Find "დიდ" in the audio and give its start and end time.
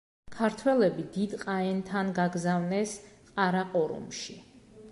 1.17-1.35